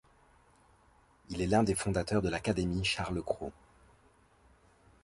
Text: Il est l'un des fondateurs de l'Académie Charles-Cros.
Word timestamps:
Il 1.29 1.41
est 1.41 1.45
l'un 1.45 1.61
des 1.61 1.75
fondateurs 1.75 2.23
de 2.23 2.29
l'Académie 2.29 2.83
Charles-Cros. 2.83 3.53